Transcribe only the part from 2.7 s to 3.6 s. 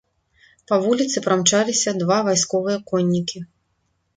коннікі.